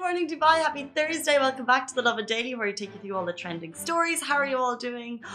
Good 0.00 0.06
morning, 0.16 0.28
Dubai. 0.30 0.62
Happy 0.62 0.90
Thursday. 0.96 1.38
Welcome 1.38 1.66
back 1.66 1.86
to 1.88 1.94
the 1.94 2.00
Lovin 2.00 2.24
Daily, 2.24 2.54
where 2.54 2.66
we 2.66 2.72
take 2.72 2.94
you 2.94 3.00
through 3.00 3.16
all 3.18 3.26
the 3.26 3.34
trending 3.34 3.74
stories. 3.74 4.22
How 4.22 4.36
are 4.36 4.46
you 4.46 4.56
all 4.56 4.74
doing? 4.74 5.20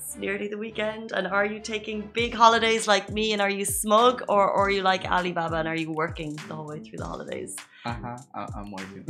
It's 0.00 0.16
nearly 0.16 0.46
the 0.46 0.56
weekend. 0.56 1.10
And 1.12 1.26
are 1.26 1.44
you 1.44 1.58
taking 1.58 2.08
big 2.14 2.32
holidays 2.32 2.86
like 2.86 3.10
me? 3.10 3.32
And 3.32 3.42
are 3.42 3.50
you 3.50 3.64
smug? 3.64 4.22
Or, 4.28 4.48
or 4.48 4.66
are 4.66 4.70
you 4.70 4.82
like 4.82 5.04
Alibaba 5.04 5.56
and 5.56 5.66
are 5.68 5.74
you 5.76 5.90
working 5.90 6.36
the 6.48 6.54
whole 6.54 6.66
way 6.66 6.78
through 6.78 6.98
the 6.98 7.04
holidays? 7.04 7.56
Uh-huh. 7.84 8.16
I- 8.34 8.48
I'm 8.56 8.70
working. 8.70 9.04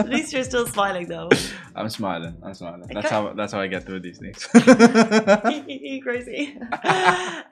At 0.00 0.08
least 0.08 0.32
you're 0.32 0.42
still 0.44 0.66
smiling, 0.66 1.06
though. 1.06 1.30
I'm 1.76 1.88
smiling. 1.88 2.36
I'm 2.42 2.54
smiling. 2.54 2.82
Okay. 2.82 2.94
That's 2.94 3.10
how 3.10 3.32
that's 3.32 3.52
how 3.52 3.60
I 3.60 3.68
get 3.68 3.86
through 3.86 4.00
these 4.00 4.18
things. 4.18 4.44
Crazy. 6.06 6.58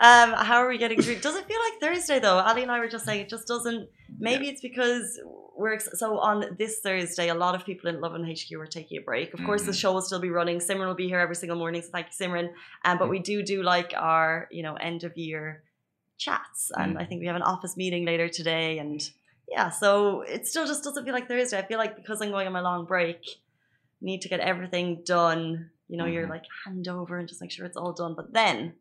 um, 0.09 0.29
how 0.49 0.59
are 0.63 0.69
we 0.69 0.77
getting 0.79 1.01
through? 1.01 1.17
Does 1.27 1.37
it 1.37 1.47
feel 1.47 1.61
like 1.67 1.81
Thursday 1.81 2.19
though? 2.19 2.39
Ali 2.39 2.63
and 2.65 2.73
I 2.73 2.81
were 2.81 2.89
just 2.89 3.05
saying 3.07 3.21
it 3.21 3.29
just 3.31 3.47
doesn't. 3.47 3.89
Maybe 4.23 4.49
it's 4.49 4.61
because 4.63 5.21
we're 5.57 5.75
ex- 5.75 5.99
so 5.99 6.19
on 6.19 6.57
this 6.59 6.81
Thursday. 6.81 7.29
A 7.29 7.35
lot 7.35 7.55
of 7.55 7.65
people 7.65 7.91
in 7.91 8.01
Lovin 8.01 8.25
HQ 8.25 8.49
are 8.59 8.67
taking 8.67 8.99
a 8.99 9.03
break. 9.03 9.35
Of 9.35 9.41
course, 9.45 9.65
the 9.65 9.73
Mhm. 9.73 9.81
show 9.81 9.93
will 9.93 10.03
still 10.11 10.21
be 10.21 10.31
running. 10.31 10.59
Simran 10.59 10.87
will 10.87 10.95
be 11.07 11.09
here 11.09 11.19
every 11.27 11.35
single 11.43 11.59
morning. 11.59 11.83
So 11.83 11.91
thank 11.91 12.07
you, 12.11 12.17
Simran. 12.27 12.49
Um, 12.85 12.99
but 12.99 13.09
we 13.15 13.19
do 13.19 13.43
do 13.43 13.63
like 13.63 13.93
our 13.97 14.49
you 14.51 14.63
know 14.63 14.75
end 14.77 15.05
of 15.05 15.13
year 15.17 15.65
chats, 16.19 16.71
and 16.77 16.99
I 16.99 17.05
Mm. 17.05 17.09
think 17.09 17.21
we 17.21 17.27
have 17.27 17.37
an 17.37 17.43
office 17.55 17.77
meeting 17.77 18.05
later 18.05 18.29
today. 18.29 18.79
And 18.79 19.01
yeah, 19.49 19.69
so 19.71 20.23
it 20.23 20.47
still 20.47 20.67
just 20.67 20.85
doesn't 20.85 21.05
feel 21.05 21.13
like 21.19 21.29
Thursday. 21.29 21.59
I 21.59 21.63
feel 21.71 21.79
like 21.79 21.97
because 21.97 22.21
I'm 22.23 22.31
going 22.31 22.47
on 22.47 22.53
my 22.53 22.61
long 22.61 22.85
break, 22.87 23.21
need 24.01 24.21
to 24.23 24.29
get 24.29 24.41
everything 24.41 25.03
done. 25.05 25.71
You 25.89 25.97
know, 25.99 26.07
you're 26.07 26.27
Mhm. 26.27 26.31
like 26.37 26.45
hand 26.65 26.87
over 26.89 27.19
and 27.19 27.29
just 27.29 27.41
make 27.43 27.51
sure 27.51 27.67
it's 27.67 27.77
all 27.77 27.93
done. 27.93 28.15
But 28.15 28.33
then 28.33 28.75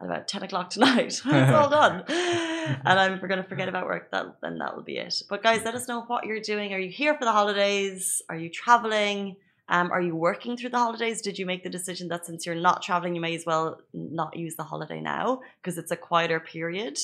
at 0.00 0.06
about 0.06 0.28
10 0.28 0.42
o'clock 0.42 0.70
tonight, 0.70 1.06
it's 1.24 1.24
all 1.24 1.70
done. 1.70 2.04
and 2.08 3.00
I'm 3.00 3.18
going 3.18 3.42
to 3.42 3.48
forget 3.48 3.68
about 3.68 3.86
work. 3.86 4.10
That 4.10 4.40
then 4.42 4.58
that 4.58 4.76
will 4.76 4.82
be 4.82 4.98
it. 4.98 5.22
But 5.28 5.42
guys, 5.42 5.62
let 5.64 5.74
us 5.74 5.88
know 5.88 6.02
what 6.02 6.26
you're 6.26 6.40
doing. 6.40 6.72
Are 6.74 6.78
you 6.78 6.90
here 6.90 7.14
for 7.14 7.24
the 7.24 7.32
holidays? 7.32 8.22
Are 8.28 8.36
you 8.36 8.50
traveling? 8.50 9.36
Um, 9.68 9.90
are 9.90 10.00
you 10.00 10.14
working 10.14 10.56
through 10.56 10.70
the 10.70 10.78
holidays? 10.78 11.20
Did 11.20 11.38
you 11.38 11.46
make 11.46 11.64
the 11.64 11.70
decision 11.70 12.08
that 12.08 12.24
since 12.24 12.46
you're 12.46 12.54
not 12.54 12.82
traveling, 12.82 13.14
you 13.14 13.20
may 13.20 13.34
as 13.34 13.44
well 13.44 13.80
not 13.92 14.36
use 14.36 14.54
the 14.54 14.62
holiday 14.62 15.00
now 15.00 15.40
because 15.60 15.76
it's 15.76 15.90
a 15.90 15.96
quieter 15.96 16.38
period 16.38 16.98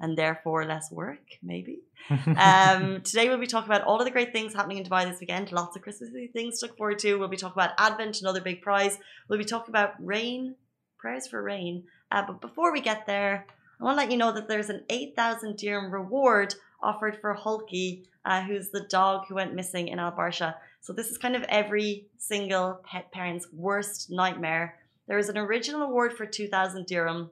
and 0.00 0.16
therefore 0.16 0.64
less 0.64 0.90
work, 0.90 1.36
maybe? 1.42 1.80
um, 2.36 3.02
today 3.02 3.28
we'll 3.28 3.36
be 3.36 3.46
talking 3.46 3.70
about 3.70 3.84
all 3.84 3.98
of 3.98 4.06
the 4.06 4.10
great 4.10 4.32
things 4.32 4.54
happening 4.54 4.78
in 4.78 4.84
Dubai 4.84 5.04
this 5.10 5.20
weekend. 5.20 5.52
Lots 5.52 5.76
of 5.76 5.82
Christmassy 5.82 6.28
things 6.28 6.60
to 6.60 6.66
look 6.66 6.78
forward 6.78 6.98
to. 7.00 7.16
We'll 7.16 7.28
be 7.28 7.36
talking 7.36 7.60
about 7.60 7.74
Advent, 7.76 8.22
another 8.22 8.40
big 8.40 8.62
prize. 8.62 8.98
We'll 9.28 9.38
be 9.38 9.44
talking 9.44 9.70
about 9.70 9.94
rain, 10.02 10.54
prayers 10.98 11.26
for 11.26 11.42
rain. 11.42 11.84
Uh, 12.10 12.24
but 12.26 12.40
before 12.40 12.72
we 12.72 12.80
get 12.80 13.06
there, 13.06 13.46
I 13.80 13.84
want 13.84 13.96
to 13.96 14.02
let 14.02 14.10
you 14.10 14.18
know 14.18 14.32
that 14.32 14.48
there's 14.48 14.70
an 14.70 14.84
8,000 14.90 15.56
dirham 15.56 15.92
reward 15.92 16.54
offered 16.82 17.20
for 17.20 17.34
Hulkii, 17.34 18.04
uh, 18.24 18.42
who's 18.42 18.70
the 18.70 18.86
dog 18.88 19.26
who 19.28 19.36
went 19.36 19.54
missing 19.54 19.88
in 19.88 19.98
Al 19.98 20.12
Barsha. 20.12 20.54
So 20.80 20.92
this 20.92 21.10
is 21.10 21.18
kind 21.18 21.36
of 21.36 21.42
every 21.44 22.06
single 22.18 22.80
pet 22.84 23.10
parent's 23.12 23.48
worst 23.52 24.10
nightmare. 24.10 24.78
There 25.06 25.18
is 25.18 25.28
an 25.28 25.38
original 25.38 25.82
award 25.82 26.12
for 26.12 26.26
2,000 26.26 26.86
dirham, 26.86 27.30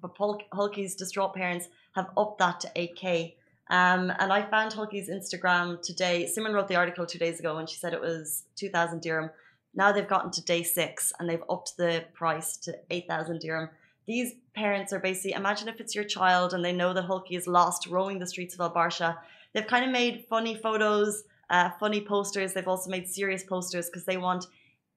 but 0.00 0.16
Hulk- 0.16 0.50
Hulkii's 0.52 0.94
distraught 0.94 1.34
parents 1.34 1.68
have 1.94 2.10
upped 2.16 2.38
that 2.38 2.60
to 2.60 2.70
8k. 2.74 3.34
Um, 3.70 4.12
and 4.18 4.32
I 4.32 4.42
found 4.42 4.72
Hulkii's 4.72 5.08
Instagram 5.08 5.80
today. 5.82 6.28
Simran 6.30 6.52
wrote 6.52 6.68
the 6.68 6.76
article 6.76 7.06
two 7.06 7.18
days 7.18 7.38
ago 7.38 7.58
and 7.58 7.68
she 7.68 7.76
said 7.76 7.92
it 7.92 8.00
was 8.00 8.44
2,000 8.56 9.00
dirham. 9.00 9.30
Now 9.74 9.92
they've 9.92 10.08
gotten 10.08 10.30
to 10.32 10.42
day 10.44 10.62
six 10.62 11.12
and 11.18 11.28
they've 11.28 11.42
upped 11.48 11.76
the 11.76 12.04
price 12.12 12.56
to 12.58 12.76
8,000 12.90 13.40
dirham. 13.40 13.70
These 14.06 14.34
parents 14.54 14.92
are 14.92 14.98
basically, 14.98 15.32
imagine 15.32 15.68
if 15.68 15.80
it's 15.80 15.94
your 15.94 16.04
child 16.04 16.52
and 16.52 16.64
they 16.64 16.72
know 16.72 16.92
that 16.92 17.06
Hulkii 17.06 17.36
is 17.38 17.46
lost 17.46 17.86
roaming 17.86 18.18
the 18.18 18.26
streets 18.26 18.54
of 18.54 18.60
Al 18.60 18.74
Barsha. 18.74 19.16
They've 19.52 19.66
kind 19.66 19.84
of 19.84 19.90
made 19.90 20.26
funny 20.28 20.54
photos, 20.56 21.24
uh, 21.50 21.70
funny 21.78 22.00
posters. 22.00 22.52
They've 22.52 22.68
also 22.68 22.90
made 22.90 23.08
serious 23.08 23.44
posters 23.44 23.86
because 23.86 24.04
they 24.04 24.16
want 24.16 24.46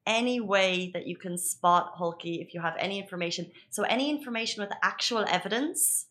any 0.07 0.39
way 0.39 0.91
that 0.93 1.07
you 1.07 1.17
can 1.17 1.37
spot 1.37 1.95
Hulkii 1.97 2.41
if 2.41 2.53
you 2.53 2.61
have 2.61 2.75
any 2.77 2.99
information. 2.99 3.51
So, 3.69 3.83
any 3.83 4.09
information 4.09 4.61
with 4.61 4.71
actual 4.83 5.25
evidence 5.27 6.07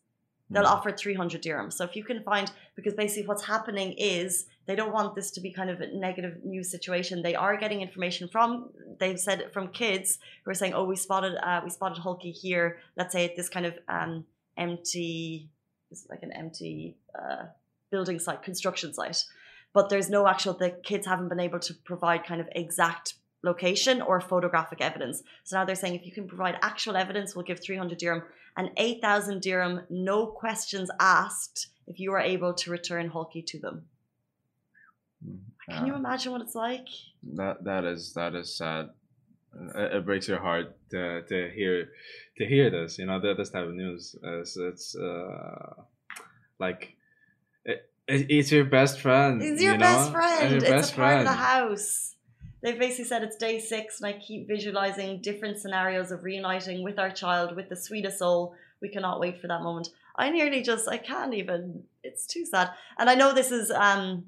they'll 0.51 0.65
Mm. 0.65 0.73
offer 0.73 0.93
300 0.93 1.41
dirham. 1.41 1.71
So 1.71 1.85
if 1.85 1.97
you 1.97 2.05
can 2.05 2.23
find, 2.23 2.51
because 2.77 2.95
basically 2.95 3.27
what's 3.27 3.45
happening 3.47 3.95
is 3.95 4.47
they 4.67 4.75
don't 4.75 4.93
want 4.93 5.15
this 5.15 5.31
to 5.33 5.41
be 5.41 5.53
kind 5.53 5.71
of 5.71 5.81
a 5.81 5.89
negative 5.89 6.45
news 6.45 6.71
situation. 6.71 7.23
They 7.23 7.35
are 7.35 7.57
getting 7.57 7.81
information 7.81 8.29
from, 8.29 8.71
they've 8.99 9.19
said 9.19 9.53
from 9.53 9.69
kids 9.69 10.19
who 10.45 10.51
are 10.51 10.55
saying, 10.55 10.75
oh, 10.75 10.85
we 10.85 10.97
spotted, 10.97 11.37
uh, 11.43 11.61
we 11.63 11.71
spotted 11.71 12.03
Hulkii 12.03 12.33
here. 12.33 12.79
Let's 12.97 13.13
say 13.13 13.25
at 13.25 13.37
this 13.37 13.49
kind 13.49 13.67
of 13.67 13.79
um, 13.89 14.25
empty, 14.57 15.49
it's 15.91 16.07
like 16.09 16.23
an 16.23 16.33
empty 16.33 16.97
uh, 17.15 17.45
building 17.91 18.19
site, 18.19 18.43
construction 18.43 18.95
site. 18.95 19.25
But 19.73 19.89
there's 19.89 20.09
no 20.09 20.27
actual, 20.27 20.55
the 20.55 20.71
kids 20.71 21.07
haven't 21.07 21.29
been 21.29 21.41
able 21.41 21.61
to 21.61 21.75
provide 21.75 22.25
kind 22.25 22.41
of 22.41 22.49
exact 22.53 23.15
location 23.43 24.01
or 24.01 24.21
photographic 24.21 24.81
evidence. 24.81 25.23
So 25.43 25.59
now 25.59 25.65
they're 25.65 25.75
saying 25.75 25.95
if 25.95 26.07
you 26.07 26.13
can 26.13 26.27
provide 26.27 26.57
actual 26.63 26.97
evidence, 26.97 27.35
we'll 27.35 27.45
give 27.45 27.61
300 27.61 27.99
dirham 27.99 28.23
and 28.57 28.71
8,000 28.77 29.43
dirham, 29.43 29.83
no 29.91 30.27
questions 30.27 30.91
asked, 31.01 31.69
if 31.87 31.99
you 31.99 32.13
are 32.13 32.21
able 32.21 32.55
to 32.55 32.71
return 32.71 33.11
Hulkii 33.11 33.45
to 33.47 33.59
them. 33.59 33.87
Can 35.69 35.87
you 35.87 35.95
imagine 35.95 36.33
what 36.33 36.41
it's 36.43 36.55
like? 36.55 36.89
that 37.33 37.65
that 37.65 37.85
is 37.85 38.13
that 38.15 38.35
is 38.35 38.57
sad. 38.57 38.91
It, 39.75 39.95
it 39.95 40.05
breaks 40.05 40.29
your 40.29 40.41
heart 40.41 40.77
to, 40.91 41.23
to 41.23 41.51
hear 41.55 41.89
to 42.39 42.47
hear 42.47 42.71
this. 42.71 42.99
You 42.99 43.07
know 43.07 43.21
that 43.21 43.37
this 43.37 43.51
type 43.51 43.67
of 43.67 43.75
news. 43.75 44.17
It's, 44.23 44.57
it's 44.57 44.97
uh, 44.97 45.83
like 46.59 46.97
it, 47.65 47.91
it, 48.07 48.27
it's 48.31 48.53
your 48.53 48.65
best 48.65 49.01
friend. 49.01 49.43
It's 49.43 49.63
your 49.63 49.75
you 49.75 49.79
best 49.79 50.13
know? 50.13 50.19
friend. 50.19 50.51
your 50.51 50.59
It's 50.59 50.71
best 50.71 50.93
a 50.93 50.97
part 50.97 51.19
of 51.21 51.25
the 51.25 51.33
house. 51.33 52.15
They've 52.63 52.79
basically 52.79 53.05
said 53.05 53.23
it's 53.23 53.37
day 53.37 53.59
six, 53.59 54.01
and 54.01 54.09
I 54.09 54.19
keep 54.19 54.49
visualizing 54.49 55.21
different 55.21 55.59
scenarios 55.59 56.11
of 56.11 56.25
reuniting 56.25 56.83
with 56.83 56.99
our 56.99 57.11
child, 57.11 57.57
with 57.57 57.69
the 57.69 57.77
sweetest 57.77 58.19
soul. 58.19 58.55
We 58.81 58.89
cannot 58.89 59.21
wait 59.21 59.41
for 59.41 59.49
that 59.49 59.63
moment. 59.63 59.89
I 60.17 60.31
nearly 60.31 60.63
just, 60.63 60.89
I 60.89 60.97
can't 60.97 61.35
even. 61.35 61.85
It's 62.03 62.27
too 62.27 62.47
sad. 62.47 62.71
And 62.99 63.11
I 63.11 63.17
know 63.17 63.35
this 63.35 63.51
is, 63.51 63.71
um, 63.71 64.27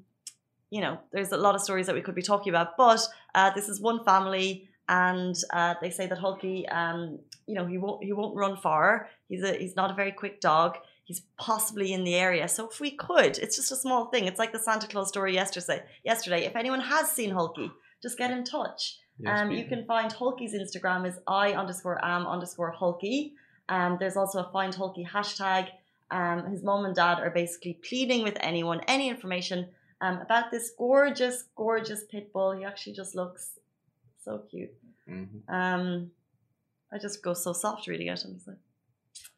you 0.69 0.81
know, 0.81 0.99
there's 1.11 1.31
a 1.31 1.37
lot 1.37 1.55
of 1.55 1.61
stories 1.61 1.85
that 1.87 1.95
we 1.95 2.01
could 2.01 2.15
be 2.15 2.21
talking 2.21 2.51
about, 2.51 2.77
but 2.77 2.99
uh, 3.35 3.51
this 3.53 3.69
is 3.69 3.79
one 3.79 4.03
family, 4.03 4.67
and 4.89 5.35
uh, 5.53 5.75
they 5.81 5.89
say 5.89 6.07
that 6.07 6.19
Hulkii, 6.19 6.71
um, 6.73 7.19
you 7.45 7.55
know, 7.55 7.65
he 7.65 7.77
won't, 7.77 8.03
he 8.03 8.13
won't 8.13 8.35
run 8.35 8.57
far. 8.57 9.09
He's 9.29 9.43
a, 9.43 9.53
he's 9.53 9.75
not 9.75 9.91
a 9.91 9.93
very 9.93 10.11
quick 10.11 10.41
dog. 10.41 10.77
He's 11.05 11.21
possibly 11.37 11.93
in 11.93 12.03
the 12.03 12.15
area. 12.15 12.47
So 12.49 12.69
if 12.69 12.81
we 12.81 12.91
could, 12.91 13.37
it's 13.37 13.55
just 13.55 13.71
a 13.71 13.77
small 13.77 14.07
thing. 14.07 14.25
It's 14.25 14.39
like 14.39 14.51
the 14.51 14.59
Santa 14.59 14.87
Claus 14.87 15.07
story 15.07 15.33
yesterday. 15.33 15.83
Yesterday, 16.03 16.45
if 16.45 16.55
anyone 16.55 16.81
has 16.81 17.09
seen 17.09 17.31
Hulkii, 17.31 17.71
just 18.01 18.17
get 18.17 18.31
in 18.31 18.43
touch. 18.43 18.97
Yes, 19.19 19.41
um, 19.41 19.51
you 19.51 19.65
can 19.65 19.85
find 19.85 20.13
Hulkii's 20.13 20.53
Instagram 20.53 21.07
is 21.07 21.17
I 21.27 21.53
underscore 21.53 22.03
am 22.03 22.27
underscore 22.27 22.75
Hulkii. 22.79 23.31
Um, 23.69 23.97
there's 23.99 24.17
also 24.17 24.39
a 24.39 24.49
find 24.51 24.73
Hulkii 24.73 25.07
hashtag. 25.07 25.69
Um, 26.11 26.51
his 26.51 26.63
mom 26.63 26.85
and 26.85 26.95
dad 26.95 27.19
are 27.19 27.31
basically 27.31 27.79
pleading 27.87 28.23
with 28.23 28.37
anyone, 28.39 28.81
any 28.87 29.09
information 29.09 29.67
um, 30.01 30.19
about 30.19 30.51
this 30.51 30.71
gorgeous, 30.77 31.43
gorgeous 31.55 32.03
pit 32.11 32.31
bull. 32.33 32.51
He 32.57 32.63
actually 32.63 32.93
just 32.93 33.15
looks 33.15 33.59
so 34.23 34.39
cute. 34.49 34.73
Mhm. 35.09 35.41
Um, 35.49 36.11
I 36.91 36.97
just 36.97 37.21
go 37.23 37.33
so 37.33 37.53
soft 37.53 37.87
reading 37.87 38.07
it. 38.07 38.23
I'm 38.25 38.33
just 38.35 38.47
like, 38.47 38.57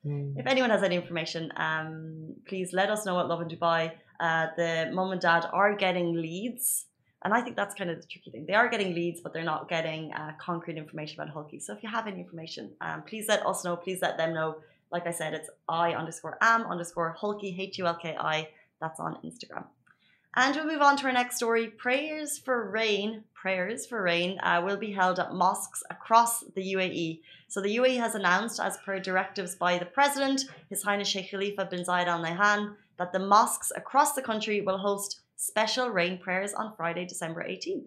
Mm. 0.06 0.38
if 0.40 0.46
anyone 0.46 0.70
has 0.70 0.84
any 0.84 0.96
information, 0.96 1.52
um, 1.58 2.36
please 2.48 2.72
let 2.74 2.90
us 2.90 3.06
know 3.06 3.20
at 3.20 3.28
Lovin 3.28 3.50
Dubai. 3.50 3.92
Uh, 4.20 4.48
the 4.56 4.90
mom 4.94 5.12
and 5.12 5.22
dad 5.22 5.46
are 5.52 5.76
getting 5.76 6.14
leads, 6.14 6.86
and 7.24 7.34
I 7.34 7.42
think 7.42 7.56
that's 7.58 7.76
kind 7.76 7.90
of 7.90 7.98
the 8.02 8.08
tricky 8.08 8.32
thing. 8.32 8.46
They 8.46 8.54
are 8.54 8.70
getting 8.70 8.94
leads, 8.94 9.20
but 9.22 9.34
they're 9.34 9.44
not 9.54 9.68
getting 9.70 10.14
uh, 10.14 10.34
concrete 10.40 10.78
information 10.78 11.20
about 11.22 11.34
Hulkii. 11.36 11.62
So 11.62 11.74
if 11.74 11.84
you 11.84 11.90
have 11.90 12.08
any 12.08 12.20
information, 12.20 12.76
um, 12.82 13.04
please 13.04 13.26
let 13.28 13.46
us 13.46 13.64
know. 13.66 13.76
Please 13.76 14.00
let 14.02 14.18
them 14.18 14.34
know. 14.34 14.50
Like 14.92 15.06
I 15.06 15.12
said, 15.12 15.34
it's 15.34 15.50
I 15.68 15.94
underscore 15.94 16.38
am 16.42 16.62
underscore 16.74 17.16
Hulkii 17.22 17.58
H 17.60 17.78
U 17.80 17.86
L 17.86 17.96
K 17.96 18.16
I. 18.20 18.50
That's 18.82 19.00
on 19.00 19.16
Instagram. 19.24 19.66
And 20.36 20.56
we'll 20.56 20.68
move 20.68 20.82
on 20.82 20.96
to 20.98 21.06
our 21.06 21.12
next 21.12 21.38
story. 21.38 21.68
Prayers 21.68 22.38
for 22.38 22.70
rain, 22.70 23.24
prayers 23.34 23.88
for 23.88 24.04
rain, 24.04 24.40
uh, 24.42 24.62
will 24.64 24.78
be 24.78 24.92
held 24.92 25.20
at 25.20 25.34
mosques 25.34 25.82
across 25.90 26.42
the 26.56 26.74
UAE. 26.76 27.22
So 27.48 27.62
the 27.62 27.76
UAE 27.78 27.98
has 27.98 28.14
announced, 28.14 28.60
as 28.60 28.78
per 28.86 29.00
directives 29.00 29.56
by 29.56 29.80
the 29.80 29.86
President, 29.86 30.46
His 30.70 30.84
Highness 30.84 31.08
Sheikh 31.08 31.32
Khalifa 31.32 31.66
bin 31.66 31.84
Zayed 31.84 32.06
Al 32.06 32.24
Nahyan, 32.24 32.76
that 32.98 33.12
the 33.12 33.20
mosques 33.20 33.72
across 33.76 34.14
the 34.14 34.22
country 34.22 34.62
will 34.62 34.78
host 34.78 35.22
special 35.36 35.90
rain 35.90 36.20
prayers 36.20 36.54
on 36.54 36.76
Friday, 36.76 37.06
December 37.06 37.44
18th. 37.44 37.86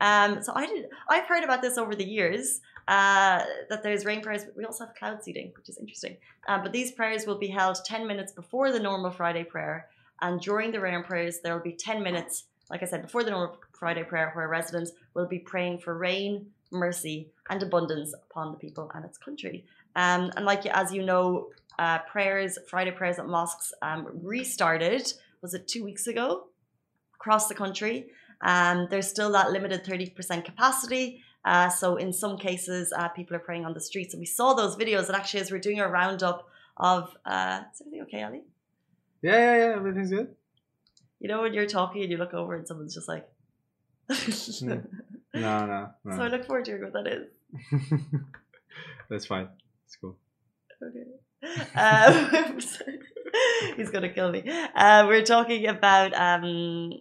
Um, 0.00 0.42
so 0.42 0.52
I 0.56 0.66
did, 0.66 0.86
I've 1.08 1.26
heard 1.26 1.44
about 1.44 1.62
this 1.62 1.78
over 1.78 1.94
the 1.94 2.04
years. 2.04 2.60
Uh, 2.86 3.42
that 3.70 3.82
there's 3.82 4.04
rain 4.04 4.20
prayers. 4.20 4.44
But 4.44 4.56
we 4.58 4.64
also 4.66 4.84
have 4.84 4.94
cloud 4.94 5.24
seeding, 5.24 5.52
which 5.56 5.70
is 5.70 5.78
interesting. 5.78 6.18
Um, 6.48 6.62
but 6.62 6.70
these 6.70 6.92
prayers 6.92 7.26
will 7.26 7.38
be 7.38 7.46
held 7.46 7.78
10 7.82 8.06
minutes 8.06 8.30
before 8.32 8.72
the 8.72 8.78
normal 8.78 9.10
Friday 9.10 9.42
prayer. 9.42 9.88
And 10.20 10.40
during 10.40 10.72
the 10.72 10.80
rain 10.80 11.02
prayers, 11.02 11.40
there 11.40 11.54
will 11.54 11.62
be 11.62 11.72
10 11.72 12.02
minutes 12.02 12.44
like 12.70 12.82
I 12.82 12.86
said 12.86 13.02
before, 13.02 13.24
the 13.24 13.30
normal 13.30 13.58
Friday 13.72 14.04
prayer, 14.04 14.30
where 14.34 14.48
residents 14.48 14.92
will 15.14 15.26
be 15.26 15.38
praying 15.38 15.78
for 15.78 15.96
rain, 15.96 16.46
mercy, 16.70 17.28
and 17.50 17.62
abundance 17.62 18.14
upon 18.14 18.52
the 18.52 18.58
people 18.58 18.90
and 18.94 19.04
its 19.04 19.18
country. 19.18 19.64
Um, 19.96 20.32
and 20.36 20.44
like 20.44 20.66
as 20.66 20.92
you 20.92 21.04
know, 21.04 21.48
uh, 21.78 21.98
prayers, 22.00 22.58
Friday 22.68 22.90
prayers 22.90 23.18
at 23.18 23.26
mosques 23.26 23.72
um, 23.82 24.08
restarted. 24.22 25.12
Was 25.42 25.54
it 25.54 25.68
two 25.68 25.84
weeks 25.84 26.06
ago? 26.06 26.46
Across 27.16 27.48
the 27.48 27.54
country. 27.54 28.06
Um, 28.40 28.88
there's 28.90 29.08
still 29.08 29.30
that 29.32 29.50
limited 29.50 29.84
30% 29.84 30.44
capacity. 30.44 31.22
Uh, 31.44 31.68
so 31.68 31.96
in 31.96 32.12
some 32.12 32.38
cases, 32.38 32.92
uh, 32.96 33.08
people 33.08 33.36
are 33.36 33.40
praying 33.40 33.66
on 33.66 33.74
the 33.74 33.80
streets, 33.80 34.14
and 34.14 34.20
we 34.20 34.26
saw 34.26 34.54
those 34.54 34.76
videos. 34.76 35.06
And 35.08 35.16
actually, 35.16 35.40
as 35.40 35.50
we're 35.50 35.58
doing 35.58 35.80
a 35.80 35.88
roundup 35.88 36.48
of, 36.78 37.14
uh, 37.26 37.60
is 37.72 37.82
everything 37.82 38.02
okay, 38.02 38.22
Ali? 38.22 38.42
Yeah, 39.24 39.32
yeah, 39.32 39.56
yeah. 39.56 39.76
Everything's 39.76 40.10
good. 40.10 40.28
You 41.18 41.28
know 41.28 41.40
when 41.40 41.54
you're 41.54 41.66
talking 41.66 42.02
and 42.02 42.10
you 42.10 42.18
look 42.18 42.34
over 42.34 42.54
and 42.54 42.68
someone's 42.68 42.94
just 42.94 43.08
like. 43.08 43.26
Hmm. 44.10 44.72
No, 45.36 45.66
no, 45.66 45.88
no. 46.04 46.16
So 46.16 46.22
I 46.22 46.28
look 46.28 46.44
forward 46.44 46.64
to 46.66 46.70
hearing 46.70 46.84
what 46.84 46.92
that 46.92 47.08
is. 47.12 47.26
That's 49.10 49.26
fine. 49.26 49.48
It's 49.84 49.96
cool. 49.96 50.16
Okay. 50.80 51.06
Um, 51.74 52.60
he's 53.76 53.90
gonna 53.90 54.10
kill 54.10 54.30
me. 54.30 54.44
Uh, 54.76 55.06
we're 55.08 55.24
talking 55.24 55.66
about 55.66 56.14
um, 56.14 56.92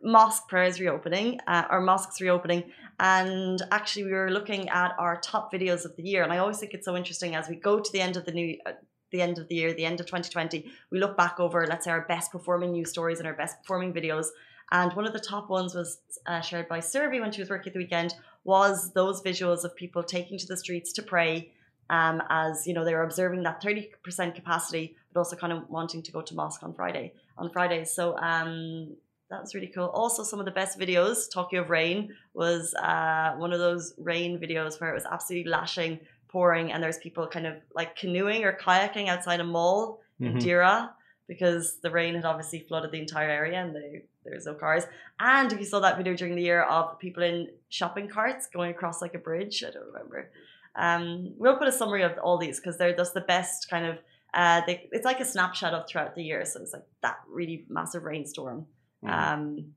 mosque 0.00 0.46
prayers 0.48 0.78
reopening, 0.78 1.40
uh, 1.48 1.64
or 1.68 1.80
mosques 1.80 2.20
reopening, 2.20 2.70
and 3.00 3.60
actually 3.72 4.04
we 4.04 4.12
were 4.12 4.30
looking 4.30 4.68
at 4.68 4.92
our 4.96 5.20
top 5.20 5.52
videos 5.52 5.84
of 5.84 5.96
the 5.96 6.04
year. 6.04 6.22
And 6.22 6.32
I 6.32 6.38
always 6.38 6.58
think 6.58 6.72
it's 6.72 6.86
so 6.86 6.96
interesting 6.96 7.34
as 7.34 7.48
we 7.48 7.56
go 7.56 7.80
to 7.80 7.92
the 7.92 8.00
end 8.00 8.16
of 8.16 8.26
the 8.26 8.32
new. 8.32 8.58
Uh, 8.64 8.74
the 9.10 9.22
end 9.22 9.38
of 9.38 9.48
the 9.48 9.54
year, 9.54 9.72
the 9.72 9.84
end 9.84 10.00
of 10.00 10.06
2020, 10.06 10.70
we 10.90 10.98
look 10.98 11.16
back 11.16 11.40
over, 11.40 11.66
let's 11.66 11.84
say, 11.84 11.90
our 11.90 12.06
best 12.06 12.32
performing 12.32 12.72
news 12.72 12.90
stories 12.90 13.18
and 13.18 13.26
our 13.26 13.34
best 13.34 13.60
performing 13.62 13.92
videos. 13.92 14.26
And 14.72 14.92
one 14.92 15.06
of 15.06 15.12
the 15.12 15.20
top 15.20 15.50
ones 15.50 15.74
was 15.74 15.98
uh, 16.26 16.40
shared 16.40 16.68
by 16.68 16.80
Survey 16.80 17.20
when 17.20 17.32
she 17.32 17.40
was 17.40 17.50
working 17.50 17.70
at 17.70 17.74
the 17.74 17.80
weekend, 17.80 18.14
was 18.44 18.92
those 18.92 19.22
visuals 19.22 19.64
of 19.64 19.74
people 19.74 20.02
taking 20.02 20.38
to 20.38 20.46
the 20.46 20.56
streets 20.56 20.92
to 20.92 21.02
pray 21.02 21.52
um, 21.90 22.22
as 22.30 22.66
you 22.66 22.72
know 22.72 22.84
they 22.84 22.94
were 22.94 23.02
observing 23.02 23.42
that 23.42 23.62
30% 23.62 24.34
capacity 24.34 24.96
but 25.12 25.20
also 25.20 25.36
kind 25.36 25.52
of 25.52 25.68
wanting 25.68 26.02
to 26.02 26.12
go 26.12 26.22
to 26.22 26.34
mosque 26.34 26.62
on 26.62 26.72
friday 26.72 27.12
on 27.36 27.50
fridays 27.50 27.92
so 27.92 28.16
um, 28.18 28.96
that 29.28 29.40
was 29.40 29.54
really 29.54 29.66
cool 29.66 29.86
also 29.86 30.22
some 30.22 30.38
of 30.38 30.46
the 30.46 30.52
best 30.52 30.78
videos 30.78 31.30
talking 31.32 31.58
of 31.58 31.68
rain 31.68 32.14
was 32.32 32.72
uh, 32.74 33.34
one 33.36 33.52
of 33.52 33.58
those 33.58 33.92
rain 33.98 34.38
videos 34.38 34.80
where 34.80 34.90
it 34.90 34.94
was 34.94 35.04
absolutely 35.10 35.50
lashing 35.50 35.98
pouring 36.30 36.72
and 36.72 36.82
there's 36.82 36.98
people 36.98 37.26
kind 37.26 37.46
of 37.46 37.54
like 37.74 37.96
canoeing 37.96 38.44
or 38.44 38.52
kayaking 38.56 39.08
outside 39.08 39.40
a 39.40 39.44
mall 39.44 40.00
in 40.20 40.34
Mhm. 40.34 40.42
Deira 40.42 40.90
because 41.26 41.78
the 41.80 41.90
rain 41.90 42.14
had 42.14 42.24
obviously 42.24 42.60
flooded 42.68 42.90
the 42.92 42.98
entire 43.00 43.30
area 43.30 43.58
and 43.64 43.74
they, 43.74 44.02
there's 44.24 44.46
no 44.46 44.54
cars. 44.54 44.84
And 45.18 45.52
if 45.52 45.58
you 45.58 45.64
saw 45.64 45.80
that 45.80 45.96
video 45.96 46.14
during 46.14 46.34
the 46.34 46.42
year 46.42 46.62
of 46.62 46.98
people 46.98 47.22
in 47.22 47.48
shopping 47.68 48.08
carts 48.08 48.46
going 48.48 48.70
across 48.70 49.00
like 49.00 49.14
a 49.14 49.18
bridge, 49.18 49.62
I 49.66 49.70
don't 49.70 49.86
remember. 49.92 50.30
Um, 50.76 51.34
we'll 51.36 51.56
put 51.56 51.68
a 51.68 51.72
summary 51.72 52.02
of 52.02 52.12
all 52.22 52.38
these 52.38 52.58
because 52.60 52.76
they're 52.78 52.96
just 52.96 53.14
the 53.14 53.20
best 53.22 53.68
kind 53.70 53.86
of. 53.86 53.98
Uh, 54.32 54.60
they, 54.66 54.88
it's 54.92 55.04
like 55.04 55.18
a 55.20 55.24
snapshot 55.24 55.72
of 55.74 55.88
throughout 55.88 56.14
the 56.14 56.22
year. 56.22 56.44
So 56.44 56.60
it's 56.62 56.72
like 56.72 56.84
that 57.02 57.18
really 57.28 57.64
massive 57.68 58.04
rainstorm. 58.04 58.66
Mhm. 59.04 59.10
Um, 59.10 59.74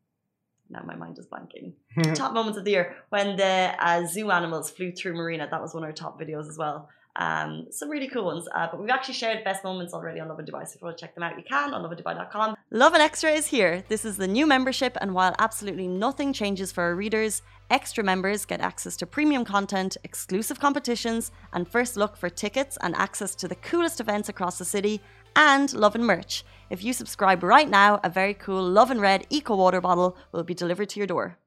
now 0.69 0.81
my 0.85 0.95
mind 0.95 1.17
is 1.19 1.27
blanking. 1.27 1.73
top 2.15 2.33
moments 2.33 2.57
of 2.57 2.65
the 2.65 2.71
year 2.71 2.95
when 3.09 3.35
the 3.35 3.73
uh, 3.79 4.05
zoo 4.05 4.31
animals 4.31 4.71
flew 4.71 4.91
through 4.91 5.13
Marina. 5.13 5.47
That 5.49 5.61
was 5.61 5.73
one 5.73 5.83
of 5.83 5.87
our 5.87 5.93
top 5.93 6.19
videos 6.19 6.47
as 6.49 6.57
well. 6.57 6.89
Um, 7.15 7.67
some 7.69 7.89
really 7.89 8.07
cool 8.07 8.25
ones. 8.25 8.47
Uh, 8.53 8.67
but 8.71 8.79
we've 8.79 8.89
actually 8.89 9.13
shared 9.13 9.43
best 9.43 9.63
moments 9.63 9.93
already 9.93 10.19
on 10.19 10.27
Lovin 10.29 10.45
Dubai. 10.45 10.65
So 10.65 10.75
if 10.75 10.81
you 10.81 10.85
want 10.85 10.97
to 10.97 11.05
check 11.05 11.13
them 11.13 11.23
out, 11.23 11.37
you 11.37 11.43
can 11.43 11.73
on 11.73 11.83
lovindubai.com. 11.83 12.55
Love 12.71 12.93
and 12.93 13.03
Extra 13.03 13.31
is 13.31 13.47
here. 13.47 13.83
This 13.87 14.03
is 14.03 14.17
the 14.17 14.27
new 14.27 14.47
membership, 14.47 14.97
and 14.99 15.13
while 15.13 15.35
absolutely 15.37 15.87
nothing 15.87 16.33
changes 16.33 16.71
for 16.71 16.81
our 16.83 16.95
readers, 16.95 17.43
extra 17.69 18.03
members 18.03 18.45
get 18.45 18.61
access 18.61 18.97
to 18.97 19.05
premium 19.05 19.45
content, 19.45 19.95
exclusive 20.03 20.59
competitions, 20.59 21.31
and 21.53 21.67
first 21.67 21.97
look 21.97 22.17
for 22.17 22.29
tickets 22.29 22.79
and 22.81 22.95
access 22.95 23.35
to 23.35 23.47
the 23.47 23.55
coolest 23.55 23.99
events 23.99 24.27
across 24.27 24.57
the 24.57 24.65
city, 24.65 25.01
and 25.35 25.73
Lovin 25.73 26.03
merch. 26.03 26.43
If 26.69 26.83
you 26.83 26.93
subscribe 26.93 27.43
right 27.43 27.69
now, 27.69 27.99
a 28.03 28.09
very 28.09 28.33
cool 28.33 28.63
Lovin 28.63 28.99
Red 28.99 29.27
Eco 29.29 29.55
Water 29.55 29.81
bottle 29.81 30.17
will 30.31 30.43
be 30.43 30.53
delivered 30.53 30.89
to 30.89 30.99
your 30.99 31.07
door. 31.07 31.37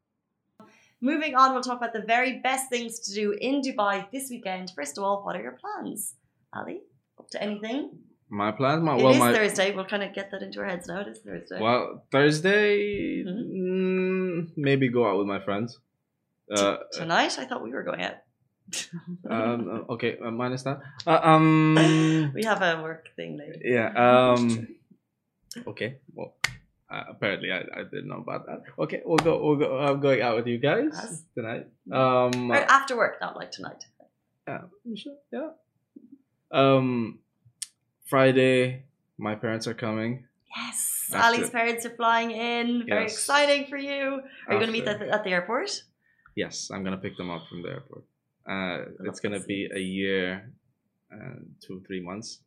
Moving 1.00 1.34
on, 1.34 1.52
we'll 1.52 1.62
talk 1.62 1.78
about 1.78 1.92
the 1.92 2.02
very 2.06 2.40
best 2.40 2.70
things 2.70 3.00
to 3.00 3.14
do 3.14 3.32
in 3.32 3.60
Dubai 3.60 4.10
this 4.12 4.30
weekend. 4.30 4.72
First 4.74 4.96
of 4.96 5.04
all, 5.04 5.22
what 5.24 5.36
are 5.36 5.42
your 5.42 5.58
plans? 5.60 6.14
Ali, 6.54 6.80
up 7.18 7.28
to 7.30 7.42
anything? 7.42 7.98
My 8.28 8.50
plans, 8.50 8.82
my 8.82 8.96
It 8.96 9.02
well, 9.02 9.12
is 9.12 9.18
my 9.18 9.32
Thursday. 9.32 9.74
We'll 9.74 9.84
kind 9.84 10.02
of 10.02 10.14
get 10.14 10.30
that 10.30 10.42
into 10.42 10.60
our 10.60 10.66
heads 10.66 10.88
now. 10.88 11.00
It 11.00 11.08
is 11.08 11.18
Thursday. 11.18 11.60
well 11.60 12.04
Thursday. 12.10 13.24
Mhm. 13.24 13.52
mm, 13.52 14.50
maybe 14.56 14.88
go 14.88 15.08
out 15.08 15.18
with 15.18 15.26
my 15.26 15.38
friends. 15.38 15.78
Uh, 16.50 16.76
Tonight, 16.92 17.38
I 17.38 17.44
thought 17.44 17.62
we 17.62 17.70
were 17.70 17.82
going 17.82 18.02
out. 18.02 18.16
Um, 19.30 19.86
okay, 19.90 20.18
uh, 20.18 20.30
minus 20.30 20.62
that. 20.64 20.80
Uh, 21.06 21.20
um, 21.22 22.32
we 22.34 22.44
have 22.44 22.62
a 22.62 22.82
work 22.82 23.08
thing 23.16 23.38
later. 23.38 23.58
yeah. 23.64 23.92
Um, 23.94 24.68
okay. 25.66 25.98
Well, 26.14 26.34
uh, 26.90 27.04
apparently 27.10 27.50
I, 27.52 27.60
I 27.74 27.82
didn't 27.84 28.08
know 28.08 28.18
about 28.18 28.46
that. 28.46 28.62
Okay, 28.78 29.02
we'll 29.04 29.18
go. 29.18 29.42
We'll 29.42 29.56
go. 29.56 29.78
I'm 29.78 30.00
going 30.00 30.22
out 30.22 30.36
with 30.36 30.46
you 30.46 30.58
guys 30.58 30.92
Us? 30.94 31.22
tonight. 31.34 31.66
Um, 31.90 32.50
Or 32.50 32.56
after 32.56 32.96
work, 32.96 33.16
not 33.20 33.36
like 33.36 33.50
tonight. 33.52 33.84
yeah, 34.46 34.62
sure, 34.94 35.14
yeah. 35.32 35.50
Um, 36.52 37.18
Friday, 38.06 38.84
my 39.18 39.34
parents 39.34 39.66
are 39.66 39.74
coming. 39.74 40.24
Yes, 40.56 41.10
After- 41.12 41.26
Ali's 41.36 41.50
parents 41.50 41.84
are 41.84 41.90
flying 41.96 42.30
in. 42.30 42.86
Very 42.88 43.02
Yes. 43.02 43.12
exciting 43.14 43.66
for 43.66 43.76
you. 43.76 44.22
Are 44.46 44.54
you 44.54 44.58
going 44.60 44.66
to 44.66 44.72
meet 44.72 44.86
After- 44.86 45.04
at 45.04 45.08
the, 45.10 45.14
at 45.14 45.24
the 45.24 45.30
airport? 45.30 45.82
Yes, 46.36 46.70
I'm 46.70 46.84
gonna 46.84 46.98
pick 46.98 47.16
them 47.16 47.30
up 47.30 47.48
from 47.48 47.62
the 47.62 47.70
airport. 47.70 48.04
Uh, 48.48 48.84
it's 49.04 49.20
gonna 49.20 49.40
to 49.40 49.46
be 49.46 49.68
a 49.74 49.78
year 49.78 50.50
and 51.10 51.54
two, 51.60 51.82
three 51.86 52.00
months. 52.00 52.40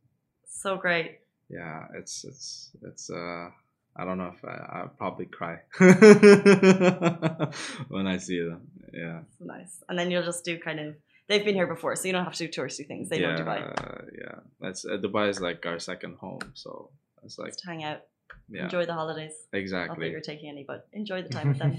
So 0.47 0.77
great. 0.77 1.19
Yeah, 1.49 1.87
it's 1.95 2.23
it's 2.23 2.71
it's. 2.83 3.09
Uh, 3.09 3.49
I 3.95 4.05
don't 4.05 4.17
know 4.17 4.31
if 4.35 4.45
I, 4.45 4.79
I'll 4.79 4.87
probably 4.89 5.25
cry 5.25 5.59
when 7.89 8.07
I 8.07 8.17
see 8.17 8.39
them. 8.39 8.61
Yeah, 8.93 9.21
nice. 9.39 9.83
And 9.89 9.97
then 9.97 10.11
you'll 10.11 10.23
just 10.23 10.45
do 10.45 10.57
kind 10.57 10.79
of. 10.79 10.95
They've 11.27 11.43
been 11.43 11.55
here 11.55 11.67
before, 11.67 11.95
so 11.95 12.07
you 12.07 12.13
don't 12.13 12.23
have 12.23 12.33
to 12.35 12.47
do 12.47 12.61
touristy 12.61 12.87
things. 12.87 13.09
They 13.09 13.19
yeah, 13.21 13.35
know 13.35 13.43
Dubai. 13.43 14.09
yeah. 14.17 14.39
That's 14.61 14.85
uh, 14.85 14.97
Dubai 14.97 15.29
is 15.29 15.39
like 15.41 15.65
our 15.65 15.79
second 15.79 16.15
home, 16.17 16.39
so 16.53 16.89
it's 17.23 17.37
like 17.37 17.49
Just 17.49 17.65
hang 17.65 17.83
out, 17.83 18.01
yeah, 18.49 18.63
enjoy 18.63 18.85
the 18.85 18.93
holidays. 18.93 19.33
Exactly. 19.53 19.89
Not 19.89 19.99
that 19.99 20.11
you're 20.11 20.21
taking 20.21 20.49
any, 20.49 20.63
but 20.63 20.87
enjoy 20.93 21.21
the 21.21 21.29
time 21.37 21.49
with 21.49 21.59
them. 21.59 21.73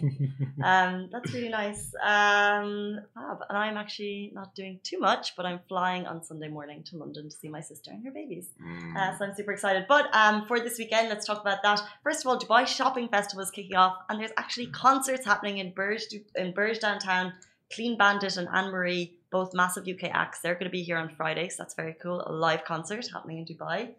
um, 0.65 1.09
that's 1.13 1.33
really 1.33 1.49
nice. 1.49 1.93
Um, 2.03 3.01
fab. 3.15 3.39
And 3.49 3.59
I'm 3.59 3.77
actually 3.77 4.31
not 4.35 4.55
doing 4.55 4.81
too 4.83 4.99
much, 4.99 5.37
but 5.37 5.47
I'm 5.47 5.61
flying 5.69 6.07
on 6.07 6.23
Sunday 6.23 6.49
morning 6.49 6.83
to 6.85 6.97
London 6.97 7.29
to 7.29 7.37
see 7.37 7.49
my 7.49 7.61
sister 7.61 7.91
and 7.91 8.05
her 8.05 8.11
babies. 8.11 8.49
Mm. 8.63 8.97
Uh, 8.97 9.19
so 9.19 9.25
I'm 9.25 9.35
super 9.35 9.53
excited. 9.53 9.87
But 9.89 10.15
um, 10.15 10.47
for 10.47 10.61
this 10.61 10.79
weekend, 10.79 11.09
let's 11.09 11.27
talk 11.27 11.41
about 11.41 11.63
that. 11.63 11.81
First 12.03 12.21
of 12.21 12.27
all, 12.29 12.39
Dubai 12.39 12.67
Shopping 12.67 13.09
Festival 13.09 13.43
is 13.43 13.51
kicking 13.51 13.77
off, 13.77 13.97
and 14.09 14.21
there's 14.21 14.33
actually 14.37 14.67
concerts 14.67 15.25
happening 15.25 15.59
in 15.59 15.73
Burj 15.73 16.03
in 16.37 16.53
Burj 16.53 16.79
downtown. 16.81 17.33
Clean 17.73 17.97
Bandit 17.97 18.37
and 18.37 18.49
Anne 18.53 18.73
Marie, 18.73 19.15
both 19.31 19.55
massive 19.55 19.87
UK 19.87 20.11
acts. 20.13 20.41
They're 20.41 20.55
going 20.55 20.65
to 20.65 20.71
be 20.71 20.83
here 20.83 20.97
on 20.97 21.09
Friday, 21.09 21.49
so 21.49 21.63
that's 21.63 21.75
very 21.75 21.95
cool. 22.03 22.21
A 22.27 22.33
live 22.33 22.65
concert 22.65 23.07
happening 23.13 23.39
in 23.39 23.45
Dubai. 23.45 23.91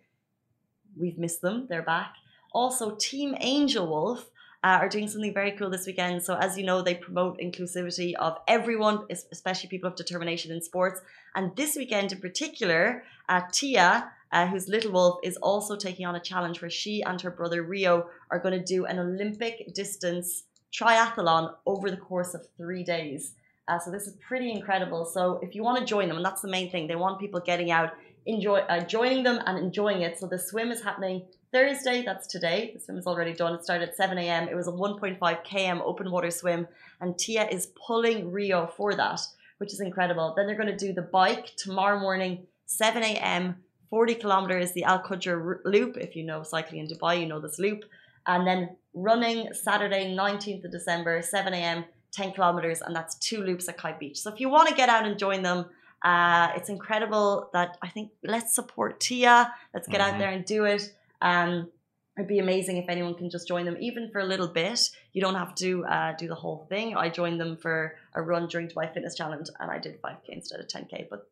We've 0.99 1.17
missed 1.17 1.41
them. 1.41 1.67
They're 1.69 1.81
back. 1.81 2.15
Also, 2.51 2.95
Team 2.95 3.35
Angel 3.39 3.87
Wolf 3.87 4.29
uh, 4.63 4.79
are 4.81 4.89
doing 4.89 5.07
something 5.07 5.33
very 5.33 5.51
cool 5.51 5.69
this 5.69 5.87
weekend. 5.87 6.21
So, 6.21 6.35
as 6.35 6.57
you 6.57 6.65
know, 6.65 6.81
they 6.81 6.95
promote 6.95 7.39
inclusivity 7.39 8.13
of 8.15 8.37
everyone, 8.47 9.05
especially 9.09 9.69
people 9.69 9.89
of 9.89 9.95
determination 9.95 10.51
in 10.51 10.61
sports. 10.61 11.01
And 11.35 11.55
this 11.55 11.75
weekend 11.75 12.11
in 12.11 12.19
particular, 12.19 13.03
uh, 13.29 13.41
Tia, 13.51 14.11
uh, 14.31 14.47
who's 14.47 14.67
Little 14.67 14.91
Wolf, 14.91 15.19
is 15.23 15.37
also 15.37 15.75
taking 15.75 16.05
on 16.05 16.15
a 16.15 16.19
challenge 16.19 16.61
where 16.61 16.69
she 16.69 17.01
and 17.01 17.19
her 17.21 17.31
brother 17.31 17.63
Rio 17.63 18.07
are 18.29 18.39
going 18.39 18.57
to 18.57 18.63
do 18.63 18.85
an 18.85 18.99
Olympic 18.99 19.73
distance 19.73 20.43
triathlon 20.73 21.53
over 21.65 21.89
the 21.89 21.97
course 21.97 22.33
of 22.33 22.45
three 22.57 22.83
days. 22.83 23.33
Uh, 23.67 23.79
so 23.79 23.91
this 23.91 24.07
is 24.07 24.15
pretty 24.27 24.51
incredible. 24.51 25.05
So 25.05 25.39
if 25.41 25.55
you 25.55 25.63
want 25.63 25.79
to 25.79 25.85
join 25.85 26.07
them, 26.07 26.17
and 26.17 26.25
that's 26.25 26.41
the 26.41 26.49
main 26.49 26.69
thing, 26.69 26.87
they 26.87 26.95
want 26.95 27.19
people 27.19 27.39
getting 27.39 27.71
out, 27.71 27.91
enjoy, 28.25 28.59
uh, 28.59 28.83
joining 28.85 29.23
them 29.23 29.39
and 29.45 29.57
enjoying 29.57 30.01
it. 30.01 30.19
So 30.19 30.27
the 30.27 30.37
swim 30.37 30.71
is 30.71 30.83
happening 30.83 31.23
Thursday. 31.51 32.03
That's 32.03 32.27
today. 32.27 32.71
The 32.73 32.79
swim 32.79 32.97
is 32.97 33.07
already 33.07 33.33
done. 33.33 33.53
It 33.55 33.63
started 33.63 33.89
at 33.89 33.95
7 33.95 34.17
a.m. 34.17 34.47
It 34.47 34.55
was 34.55 34.67
a 34.67 34.71
1.5 34.71 35.19
km 35.19 35.81
open 35.83 36.11
water 36.11 36.31
swim, 36.31 36.67
and 36.99 37.17
Tia 37.17 37.47
is 37.49 37.71
pulling 37.87 38.31
Rio 38.31 38.67
for 38.77 38.95
that, 38.95 39.21
which 39.57 39.73
is 39.73 39.81
incredible. 39.81 40.33
Then 40.35 40.47
they're 40.47 40.55
going 40.55 40.75
to 40.75 40.85
do 40.85 40.93
the 40.93 41.01
bike 41.01 41.55
tomorrow 41.57 41.99
morning, 41.99 42.45
7 42.65 43.03
a.m. 43.03 43.57
40 43.89 44.15
kilometers, 44.15 44.71
the 44.71 44.85
Al 44.85 45.03
Qudra 45.03 45.57
loop. 45.65 45.97
If 45.97 46.15
you 46.15 46.23
know 46.23 46.43
cycling 46.43 46.79
in 46.79 46.87
Dubai, 46.87 47.19
you 47.19 47.25
know 47.25 47.41
this 47.41 47.59
loop. 47.59 47.83
And 48.25 48.47
then 48.47 48.77
running 48.93 49.53
Saturday, 49.53 50.15
19th 50.15 50.63
of 50.63 50.71
December, 50.71 51.21
7 51.21 51.53
a.m., 51.53 51.83
10 52.13 52.33
kilometers, 52.33 52.81
and 52.81 52.95
that's 52.95 53.15
two 53.15 53.41
loops 53.41 53.67
at 53.69 53.77
Kite 53.77 53.99
Beach. 53.99 54.19
So 54.19 54.31
if 54.31 54.39
you 54.39 54.49
want 54.49 54.69
to 54.69 54.75
get 54.75 54.89
out 54.89 55.05
and 55.05 55.17
join 55.17 55.41
them, 55.41 55.65
uh, 56.03 56.49
it's 56.55 56.69
incredible 56.69 57.49
that 57.53 57.77
I 57.81 57.89
think 57.89 58.11
let's 58.23 58.55
support 58.55 58.99
Tia. 58.99 59.53
Let's 59.73 59.87
get 59.87 60.01
out 60.01 60.13
Mhm. 60.15 60.19
there 60.19 60.29
and 60.31 60.43
do 60.45 60.65
it. 60.65 60.83
Um, 61.21 61.71
it'd 62.17 62.27
be 62.27 62.39
amazing 62.39 62.77
if 62.77 62.89
anyone 62.89 63.15
can 63.15 63.29
just 63.29 63.47
join 63.47 63.65
them, 63.65 63.77
even 63.79 64.09
for 64.11 64.19
a 64.19 64.25
little 64.25 64.47
bit. 64.47 64.79
You 65.13 65.21
don't 65.21 65.35
have 65.35 65.53
to 65.55 65.85
uh, 65.85 66.13
do 66.17 66.27
the 66.27 66.35
whole 66.35 66.65
thing. 66.69 66.95
I 66.97 67.09
joined 67.09 67.39
them 67.39 67.55
for 67.57 67.95
a 68.15 68.21
run 68.21 68.47
during 68.47 68.67
Dubai 68.67 68.91
Fitness 68.93 69.15
Challenge, 69.15 69.47
and 69.59 69.69
I 69.71 69.77
did 69.79 70.01
5k 70.01 70.29
instead 70.39 70.59
of 70.59 70.67
10k. 70.67 71.07
But 71.09 71.29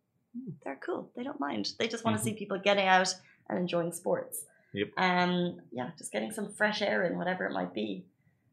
they're 0.63 0.79
cool. 0.85 1.11
They 1.15 1.23
don't 1.23 1.39
mind. 1.39 1.73
They 1.79 1.87
just 1.87 2.05
want 2.05 2.17
to 2.17 2.21
Mhm. 2.21 2.25
see 2.25 2.33
people 2.33 2.57
getting 2.59 2.87
out 2.87 3.13
and 3.49 3.57
enjoying 3.57 3.91
sports. 3.91 4.45
Yep. 4.73 4.89
Um, 4.97 5.59
yeah, 5.71 5.89
just 5.97 6.11
getting 6.11 6.31
some 6.31 6.47
fresh 6.53 6.81
air 6.83 7.03
in, 7.03 7.17
whatever 7.17 7.45
it 7.45 7.51
might 7.51 7.73
be. 7.73 8.05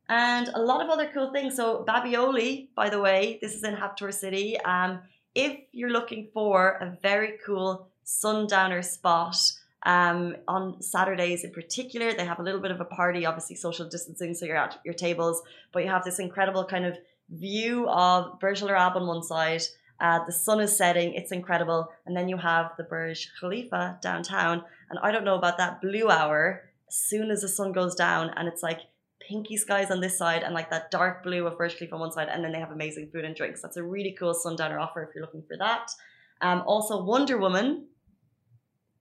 And 0.09 0.49
a 0.49 0.61
lot 0.71 0.81
of 0.83 0.89
other 0.89 1.09
cool 1.13 1.31
things. 1.33 1.55
So 1.57 1.85
Babioli, 1.87 2.69
by 2.75 2.89
the 2.89 3.01
way, 3.01 3.39
this 3.43 3.55
is 3.55 3.63
in 3.65 3.75
Habtoor 3.75 4.13
City. 4.15 4.59
Um, 4.61 5.03
if 5.37 5.61
you're 5.71 5.90
looking 5.90 6.31
for 6.33 6.71
a 6.81 6.97
very 7.02 7.35
cool 7.45 7.88
sundowner 8.02 8.83
spot, 8.83 9.37
um, 9.85 10.35
on 10.49 10.83
Saturdays 10.83 11.45
in 11.45 11.52
particular, 11.52 12.12
they 12.12 12.25
have 12.25 12.40
a 12.40 12.43
little 12.43 12.61
bit 12.61 12.73
of 12.73 12.81
a 12.81 12.85
party, 12.87 13.25
obviously 13.26 13.55
social 13.55 13.88
distancing, 13.88 14.35
so 14.35 14.47
you're 14.47 14.57
at 14.57 14.81
your 14.85 14.95
tables, 14.95 15.43
but 15.73 15.85
you 15.85 15.90
have 15.90 16.02
this 16.02 16.19
incredible 16.19 16.64
kind 16.64 16.87
of 16.87 16.97
view 17.28 17.88
of 17.88 18.40
Burj 18.40 18.62
Al 18.62 18.71
Arab 18.71 18.97
on 18.97 19.07
one 19.07 19.23
side. 19.23 19.62
Uh, 20.00 20.25
the 20.25 20.33
sun 20.33 20.59
is 20.59 20.76
setting, 20.76 21.14
it's 21.14 21.31
incredible. 21.33 21.88
And 22.07 22.16
then 22.16 22.28
you 22.28 22.37
have 22.38 22.73
the 22.76 22.85
Burj 22.85 23.31
Khalifa 23.38 23.99
downtown. 24.02 24.64
And 24.90 24.99
I 25.02 25.12
don't 25.12 25.25
know 25.25 25.37
about 25.37 25.59
that 25.59 25.81
blue 25.81 26.11
hour, 26.11 26.71
as 26.88 26.97
soon 26.97 27.31
as 27.31 27.43
the 27.43 27.49
sun 27.49 27.73
goes 27.73 27.95
down, 27.95 28.31
and 28.37 28.49
it's 28.49 28.62
like 28.62 28.81
pinky 29.26 29.56
skies 29.56 29.90
on 29.90 30.00
this 30.00 30.16
side 30.16 30.42
and 30.42 30.54
like 30.54 30.71
that 30.71 30.90
dark 30.90 31.23
blue 31.23 31.47
of 31.47 31.59
Burj 31.59 31.76
Khalifa 31.76 31.95
on 31.95 32.00
one 32.00 32.12
side. 32.12 32.28
And 32.28 32.45
then 32.45 32.52
they 32.52 32.61
have 32.61 32.71
amazing 32.71 33.11
food 33.12 33.25
and 33.25 33.35
drinks. 33.35 33.62
That's 33.62 33.76
a 33.76 33.83
really 33.83 34.14
cool 34.18 34.35
sundowner 34.35 34.78
offer 34.78 35.02
if 35.02 35.14
you're 35.14 35.25
looking 35.25 35.45
for 35.47 35.56
that. 35.59 35.90
Um, 36.40 36.62
also, 36.66 37.02
Wonder 37.02 37.38
Woman. 37.38 37.87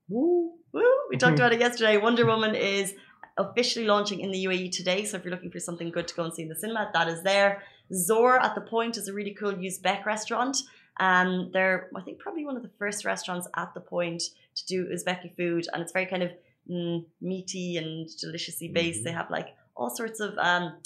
Woo, 0.08 0.52
woo. 0.72 0.82
We 1.10 1.16
talked 1.16 1.38
about 1.38 1.52
it 1.52 1.60
yesterday. 1.60 1.96
Wonder 1.96 2.26
Woman 2.26 2.54
is 2.54 2.94
officially 3.36 3.86
launching 3.86 4.20
in 4.20 4.30
the 4.30 4.44
UAE 4.46 4.72
today. 4.72 5.04
So 5.04 5.16
if 5.16 5.24
you're 5.24 5.34
looking 5.34 5.50
for 5.50 5.60
something 5.60 5.90
good 5.90 6.08
to 6.08 6.14
go 6.14 6.24
and 6.24 6.34
see 6.34 6.42
in 6.42 6.48
the 6.48 6.56
cinema, 6.56 6.90
that 6.94 7.08
is 7.08 7.22
there. 7.22 7.62
Zor 7.92 8.42
at 8.42 8.54
the 8.54 8.62
Point 8.62 8.96
is 8.96 9.08
a 9.08 9.12
really 9.12 9.34
cool 9.34 9.52
Uzbek 9.52 10.04
restaurant. 10.04 10.56
Um, 10.98 11.50
they're, 11.52 11.90
I 11.94 12.00
think, 12.00 12.18
probably 12.18 12.44
one 12.44 12.56
of 12.56 12.62
the 12.62 12.70
first 12.78 13.04
restaurants 13.04 13.46
at 13.54 13.74
the 13.74 13.80
Point 13.80 14.22
to 14.56 14.66
do 14.66 14.86
Uzbeki 14.86 15.36
food, 15.36 15.66
and 15.72 15.82
it's 15.82 15.92
very 15.92 16.06
kind 16.06 16.22
of 16.22 16.30
mm, 16.70 17.04
meaty 17.20 17.76
and 17.76 18.08
deliciously 18.18 18.68
based. 18.68 19.00
Mhm. 19.00 19.04
They 19.04 19.12
have 19.12 19.30
like 19.30 19.54
all 19.76 19.90
sorts 19.90 20.20
of. 20.20 20.36
Um, 20.38 20.76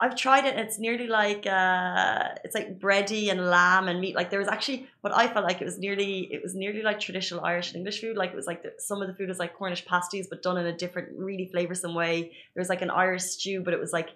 I've 0.00 0.16
tried 0.16 0.44
it. 0.44 0.54
and 0.56 0.60
It's 0.66 0.78
nearly 0.78 1.06
like 1.06 1.46
uh, 1.46 2.30
it's 2.44 2.54
like 2.54 2.78
bready 2.80 3.30
and 3.30 3.46
lamb 3.48 3.86
and 3.88 4.00
meat. 4.00 4.14
Like 4.16 4.28
there 4.30 4.40
was 4.40 4.48
actually 4.48 4.88
what 5.02 5.14
I 5.16 5.28
felt 5.32 5.44
like 5.44 5.60
it 5.62 5.64
was 5.64 5.78
nearly 5.78 6.28
it 6.32 6.42
was 6.42 6.54
nearly 6.54 6.82
like 6.82 6.98
traditional 7.00 7.44
Irish 7.44 7.68
and 7.68 7.76
English 7.76 8.00
food. 8.00 8.16
Like 8.16 8.30
it 8.32 8.36
was 8.36 8.46
like 8.46 8.62
the, 8.64 8.72
some 8.78 9.00
of 9.02 9.08
the 9.08 9.14
food 9.14 9.28
was 9.28 9.38
like 9.38 9.54
Cornish 9.54 9.84
pasties, 9.86 10.26
but 10.28 10.42
done 10.42 10.58
in 10.58 10.66
a 10.66 10.76
different, 10.76 11.08
really 11.16 11.50
flavoursome 11.54 11.94
way. 11.94 12.32
There 12.54 12.60
was 12.60 12.68
like 12.68 12.82
an 12.82 12.90
Irish 12.90 13.22
stew, 13.22 13.62
but 13.64 13.72
it 13.72 13.80
was 13.80 13.92
like 13.92 14.10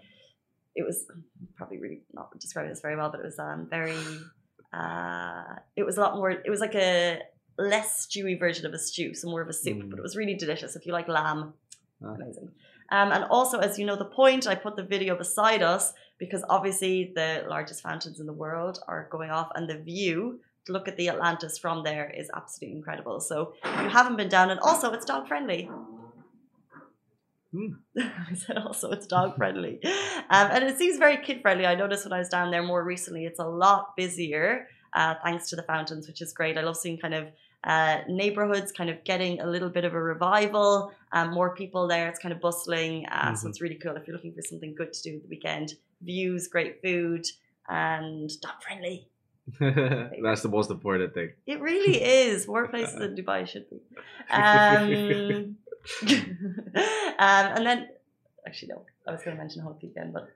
it 0.75 0.85
was 0.85 1.07
probably 1.57 1.79
really 1.79 2.01
not 2.13 2.39
describing 2.39 2.71
this 2.71 2.81
very 2.81 2.97
well, 2.97 3.11
but 3.11 3.21
it 3.21 3.25
was 3.25 3.39
um 3.39 3.69
very 3.71 3.97
uh 4.73 5.45
it 5.77 5.85
was 5.85 5.97
a 5.97 6.01
lot 6.01 6.17
more. 6.17 6.31
It 6.31 6.51
was 6.51 6.61
like 6.61 6.75
a 6.75 7.21
less 7.57 8.07
stewy 8.07 8.39
version 8.39 8.67
of 8.67 8.73
a 8.75 8.79
stew, 8.79 9.15
so 9.15 9.29
more 9.29 9.43
of 9.43 9.49
a 9.49 9.53
soup, 9.53 9.79
Mm. 9.79 9.91
but 9.91 9.99
it 9.99 10.03
was 10.03 10.17
really 10.17 10.35
delicious. 10.35 10.77
If 10.77 10.87
you 10.87 10.93
like 10.93 11.09
lamb, 11.09 11.55
Ah. 12.05 12.15
amazing. 12.15 12.51
Um, 12.91 13.13
and 13.13 13.25
also, 13.25 13.59
as 13.59 13.79
you 13.79 13.85
know, 13.85 13.97
the 13.97 14.05
point 14.05 14.47
I 14.47 14.55
put 14.55 14.77
the 14.77 14.83
video 14.83 15.17
beside 15.17 15.63
us 15.63 15.93
because 16.19 16.45
obviously 16.49 17.13
the 17.15 17.45
largest 17.49 17.83
fountains 17.83 18.19
in 18.19 18.27
the 18.27 18.33
world 18.33 18.81
are 18.89 19.09
going 19.11 19.31
off, 19.31 19.51
and 19.55 19.69
the 19.69 19.79
view 19.79 20.41
to 20.67 20.73
look 20.73 20.89
at 20.89 20.97
the 20.97 21.09
Atlantis 21.09 21.59
from 21.59 21.85
there 21.85 22.11
is 22.11 22.31
absolutely 22.35 22.77
incredible. 22.77 23.21
So 23.21 23.55
if 23.65 23.83
you 23.83 23.89
haven't 23.89 24.17
been 24.17 24.29
down, 24.29 24.51
and 24.51 24.61
also 24.61 24.93
it's 24.93 25.05
dog 25.05 25.29
friendly. 25.29 25.71
Hmm. 27.53 27.75
I 27.99 28.35
said 28.35 28.59
also 28.59 28.91
it's 28.91 29.07
dog 29.07 29.37
friendly, 29.37 29.81
um, 30.31 30.49
and 30.51 30.65
it 30.65 30.77
seems 30.77 30.99
very 30.99 31.19
kid 31.19 31.41
friendly. 31.41 31.67
I 31.67 31.75
noticed 31.75 32.05
when 32.05 32.13
I 32.13 32.19
was 32.19 32.29
down 32.29 32.51
there 32.51 32.63
more 32.63 32.85
recently, 32.85 33.25
it's 33.25 33.39
a 33.39 33.47
lot 33.47 33.97
busier 33.97 34.69
uh, 34.93 35.15
thanks 35.23 35.49
to 35.51 35.57
the 35.57 35.63
fountains, 35.63 36.07
which 36.07 36.21
is 36.21 36.33
great. 36.33 36.59
I 36.59 36.63
love 36.63 36.77
seeing 36.77 36.99
kind 36.99 37.15
of 37.15 37.29
uh, 37.65 37.99
neighborhoods 38.09 38.73
kind 38.73 38.89
of 38.91 39.03
getting 39.05 39.41
a 39.41 39.47
little 39.47 39.69
bit 39.69 39.85
of 39.85 39.93
a 39.95 40.01
revival. 40.01 40.93
Um, 41.13 41.31
more 41.33 41.55
people 41.55 41.89
there. 41.89 42.09
It's 42.09 42.19
kind 42.19 42.33
of 42.33 42.41
bustling. 42.41 43.07
Uh, 43.07 43.35
So 43.35 43.47
Mhm. 43.47 43.51
it's 43.51 43.61
really 43.61 43.77
cool 43.83 43.97
if 43.97 44.07
you're 44.07 44.17
looking 44.17 44.35
for 44.35 44.43
something 44.43 44.75
good 44.75 44.93
to 44.93 45.03
do 45.03 45.17
at 45.17 45.23
the 45.23 45.29
weekend. 45.29 45.75
Views, 46.01 46.49
great 46.49 46.81
food, 46.83 47.25
and 47.69 48.31
dog 48.41 48.63
friendly. 48.63 49.09
That's 49.61 50.43
the 50.43 50.49
most 50.59 50.71
important 50.71 51.15
thing. 51.15 51.31
It 51.47 51.61
really 51.61 51.97
is. 52.03 52.47
More 52.47 52.69
places 52.69 53.01
in 53.01 53.15
Dubai 53.21 53.47
should 53.49 53.67
be. 53.71 53.79
Um, 54.31 55.57
um, 57.19 57.47
and 57.57 57.67
then, 57.67 57.89
actually, 58.47 58.69
no, 58.69 58.83
I 59.07 59.13
was 59.13 59.23
going 59.23 59.37
to 59.37 59.43
mention 59.43 59.63
Hulk 59.63 59.83
again, 59.83 60.13
but 60.13 60.29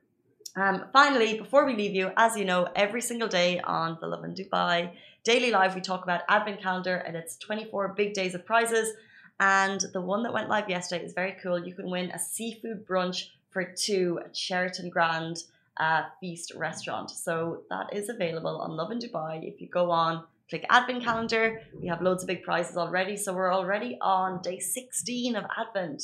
um, 0.56 0.84
finally, 0.92 1.38
before 1.38 1.64
we 1.64 1.74
leave 1.74 1.94
you, 1.94 2.10
as 2.16 2.36
you 2.36 2.44
know, 2.44 2.68
every 2.74 3.00
single 3.00 3.28
day 3.28 3.60
on 3.60 3.98
the 4.00 4.06
Lovin 4.06 4.34
Dubai 4.34 4.92
Daily 5.24 5.50
Live, 5.52 5.74
we 5.74 5.80
talk 5.80 6.02
about 6.02 6.22
Advent 6.28 6.60
Calendar 6.60 6.96
and 6.96 7.16
its 7.16 7.36
24 7.36 7.88
big 7.96 8.12
days 8.12 8.34
of 8.34 8.44
prizes. 8.44 8.94
And 9.38 9.80
the 9.92 10.00
one 10.00 10.22
that 10.24 10.32
went 10.32 10.48
live 10.48 10.68
yesterday 10.68 11.04
is 11.04 11.12
very 11.12 11.36
cool. 11.42 11.64
You 11.64 11.74
can 11.74 11.88
win 11.90 12.10
a 12.10 12.18
seafood 12.18 12.86
brunch 12.86 13.28
for 13.50 13.64
two 13.64 14.20
at 14.24 14.36
Sheraton 14.36 14.90
Grand 14.90 15.44
uh, 15.76 16.02
Feast 16.20 16.52
Restaurant. 16.56 17.10
So 17.10 17.62
that 17.70 17.94
is 17.94 18.08
available 18.08 18.60
on 18.60 18.72
Lovin 18.72 18.98
Dubai. 18.98 19.42
If 19.44 19.60
you 19.60 19.68
go 19.68 19.90
on, 19.90 20.24
click 20.50 20.66
Advent 20.70 21.04
Calendar, 21.04 21.60
we 21.80 21.86
have 21.86 22.02
loads 22.02 22.24
of 22.24 22.26
big 22.26 22.42
prizes 22.42 22.76
already. 22.76 23.16
So 23.16 23.32
we're 23.32 23.52
already 23.54 23.98
on 24.00 24.42
day 24.42 24.58
16 24.58 25.36
of 25.36 25.44
Advent. 25.56 26.02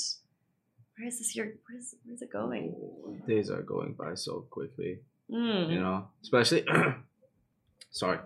Where 0.97 1.09
is 1.09 1.19
this 1.19 1.35
year? 1.37 1.55
Where's, 1.69 1.95
where's 2.05 2.23
it 2.23 2.31
going? 2.33 2.75
Days 3.27 3.51
are 3.51 3.63
going 3.63 3.95
by 3.95 4.15
so 4.15 4.47
quickly, 4.51 4.99
Hmm. 5.31 5.71
you 5.71 5.81
know. 5.81 6.09
Especially, 6.23 6.65
sorry, 7.91 8.19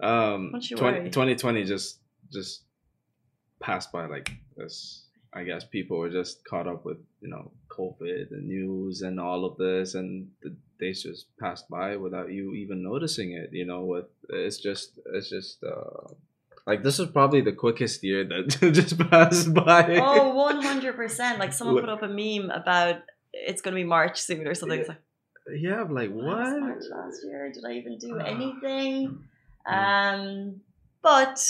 um, 0.00 0.50
20, 0.52 1.10
2020 1.10 1.64
just 1.64 1.98
just 2.32 2.62
passed 3.60 3.92
by 3.92 4.06
like 4.06 4.30
this. 4.56 5.02
I 5.32 5.44
guess 5.44 5.64
people 5.64 5.98
were 5.98 6.08
just 6.10 6.44
caught 6.44 6.66
up 6.66 6.84
with 6.84 6.98
you 7.20 7.28
know 7.28 7.50
COVID 7.68 8.30
and 8.30 8.46
news 8.48 9.02
and 9.02 9.20
all 9.20 9.44
of 9.44 9.56
this, 9.58 9.94
and 9.94 10.28
the 10.42 10.54
days 10.80 11.02
just 11.02 11.26
passed 11.38 11.68
by 11.68 11.96
without 11.96 12.30
you 12.32 12.54
even 12.54 12.82
noticing 12.82 13.32
it. 13.32 13.50
You 13.52 13.66
know, 13.66 13.84
with 13.84 14.06
it's 14.30 14.58
just 14.58 14.98
it's 15.14 15.28
just 15.28 15.62
uh, 15.62 16.14
like 16.66 16.82
this 16.82 16.98
is 16.98 17.08
probably 17.08 17.42
the 17.42 17.52
quickest 17.52 18.02
year 18.02 18.24
that 18.24 18.48
just 18.72 18.98
passed 19.10 19.52
by. 19.52 19.96
Oh, 20.02 20.32
100%. 20.62 21.38
Like 21.38 21.52
someone 21.52 21.80
put 21.80 21.88
up 21.90 22.02
a 22.02 22.08
meme 22.08 22.50
about 22.50 23.02
it's 23.32 23.60
going 23.60 23.72
to 23.74 23.80
be 23.80 23.84
March 23.84 24.20
soon 24.20 24.46
or 24.48 24.54
something. 24.54 24.80
It's 24.80 24.88
like, 24.88 24.98
yeah, 25.54 25.80
I'm 25.82 25.92
like 25.94 26.10
what? 26.10 26.24
March 26.60 26.82
last 26.90 27.20
year? 27.24 27.52
Did 27.52 27.64
I 27.64 27.72
even 27.74 27.98
do 27.98 28.18
Ah. 28.18 28.24
anything? 28.26 29.22
Um, 29.66 30.60
but 31.02 31.40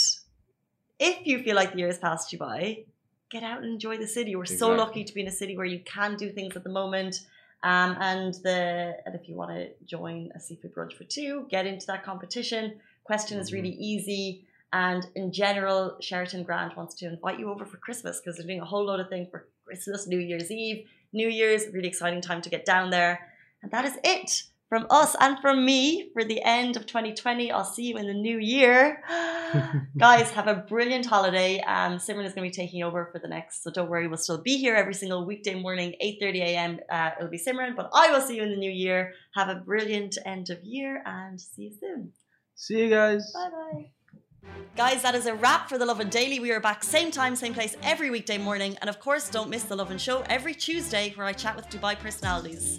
if 0.98 1.26
you 1.26 1.42
feel 1.42 1.56
like 1.56 1.72
the 1.72 1.78
year 1.78 1.88
has 1.88 1.98
passed 1.98 2.32
you 2.32 2.38
by, 2.38 2.84
get 3.30 3.42
out 3.42 3.62
and 3.62 3.66
enjoy 3.66 3.98
the 3.98 4.06
city. 4.06 4.36
We're 4.36 4.44
so 4.44 4.70
lucky 4.70 5.04
to 5.04 5.14
be 5.14 5.20
in 5.20 5.28
a 5.28 5.32
city 5.32 5.56
where 5.56 5.66
you 5.66 5.80
can 5.84 6.16
do 6.16 6.30
things 6.30 6.56
at 6.56 6.64
the 6.64 6.70
moment. 6.70 7.20
Um, 7.62 7.96
and 8.00 8.34
the 8.44 8.96
and 9.04 9.14
if 9.14 9.28
you 9.28 9.34
want 9.34 9.50
to 9.50 9.70
join 9.84 10.30
a 10.34 10.40
seafood 10.40 10.74
brunch 10.74 10.92
for 10.92 11.04
two, 11.04 11.46
get 11.50 11.66
into 11.66 11.86
that 11.86 12.04
competition. 12.04 12.78
Question 13.04 13.38
is 13.38 13.52
really 13.52 13.70
easy. 13.70 14.44
And 14.72 15.06
in 15.14 15.32
general, 15.32 15.96
Sheraton 16.00 16.42
Grand 16.42 16.74
wants 16.76 16.94
to 16.96 17.06
invite 17.06 17.38
you 17.38 17.50
over 17.50 17.64
for 17.64 17.76
Christmas 17.78 18.20
because 18.20 18.36
they're 18.36 18.46
doing 18.46 18.60
a 18.60 18.64
whole 18.64 18.84
load 18.84 19.00
of 19.00 19.08
things 19.08 19.28
for 19.30 19.46
Christmas, 19.64 20.06
New 20.06 20.18
Year's 20.18 20.50
Eve, 20.50 20.86
New 21.12 21.28
Year's. 21.28 21.64
Really 21.72 21.88
exciting 21.88 22.20
time 22.20 22.42
to 22.42 22.50
get 22.50 22.64
down 22.64 22.90
there. 22.90 23.32
And 23.62 23.70
that 23.72 23.84
is 23.84 23.96
it 24.04 24.42
from 24.68 24.86
us 24.90 25.14
and 25.20 25.38
from 25.40 25.64
me 25.64 26.10
for 26.12 26.24
the 26.24 26.42
end 26.42 26.76
of 26.76 26.86
2020. 26.86 27.52
I'll 27.52 27.64
see 27.64 27.84
you 27.84 27.96
in 27.96 28.06
the 28.06 28.14
new 28.14 28.38
year. 28.38 29.02
Guys, 29.98 30.30
have 30.30 30.48
a 30.48 30.54
brilliant 30.54 31.06
holiday. 31.06 31.60
Um, 31.60 31.98
Simran 31.98 32.24
is 32.24 32.34
going 32.34 32.50
to 32.50 32.50
be 32.50 32.50
taking 32.50 32.82
over 32.82 33.08
for 33.12 33.18
the 33.18 33.28
next, 33.28 33.62
so 33.62 33.70
don't 33.70 33.88
worry, 33.88 34.08
we'll 34.08 34.16
still 34.16 34.42
be 34.42 34.56
here 34.56 34.74
every 34.74 34.94
single 34.94 35.24
weekday 35.24 35.54
morning, 35.54 35.94
8.30 36.02 36.36
a.m. 36.40 36.80
Uh, 36.90 37.10
it'll 37.18 37.30
be 37.30 37.38
Simran, 37.38 37.76
but 37.76 37.90
I 37.94 38.10
will 38.10 38.20
see 38.20 38.36
you 38.36 38.42
in 38.42 38.50
the 38.50 38.56
new 38.56 38.70
year. 38.70 39.12
Have 39.34 39.48
a 39.48 39.56
brilliant 39.56 40.18
end 40.26 40.50
of 40.50 40.62
year 40.64 41.02
and 41.06 41.40
see 41.40 41.62
you 41.62 41.72
soon. 41.78 42.12
See 42.56 42.80
you 42.80 42.90
guys. 42.90 43.32
Bye 43.32 43.50
bye. 43.50 43.90
Guys, 44.76 45.02
that 45.02 45.14
is 45.14 45.26
a 45.26 45.34
wrap 45.34 45.68
for 45.68 45.78
The 45.78 45.86
Lovin 45.86 46.08
Daily. 46.08 46.38
We 46.38 46.52
are 46.52 46.60
back 46.60 46.84
same 46.84 47.10
time, 47.10 47.34
same 47.34 47.54
place 47.54 47.76
every 47.82 48.10
weekday 48.10 48.38
morning. 48.38 48.76
And 48.80 48.90
of 48.90 49.00
course, 49.00 49.28
don't 49.28 49.50
miss 49.50 49.64
The 49.64 49.76
Lovin 49.76 49.98
Show 49.98 50.22
every 50.28 50.54
Tuesday 50.54 51.12
where 51.16 51.26
I 51.26 51.32
chat 51.32 51.56
with 51.56 51.68
Dubai 51.68 51.98
personalities. 51.98 52.78